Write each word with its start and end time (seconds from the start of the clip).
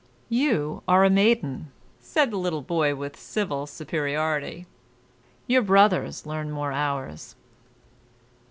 "You 0.29 0.81
are 0.87 1.03
a 1.03 1.11
maiden," 1.11 1.71
said 1.99 2.31
the 2.31 2.37
little 2.37 2.63
boy 2.63 2.95
with 2.95 3.15
civil 3.19 3.67
superiority; 3.67 4.65
"your 5.45 5.61
brothers 5.61 6.25
learn 6.25 6.49
more 6.49 6.71
hours." 6.71 7.35